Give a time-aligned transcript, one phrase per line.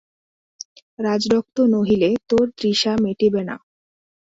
[0.99, 3.55] রাজরক্ত নহিলে তোর তৃষা মিটিবে না?